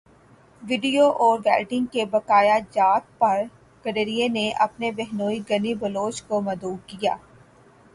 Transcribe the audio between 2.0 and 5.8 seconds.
بقایاجات پر گڈریے نے اپنے بہنوئی غنی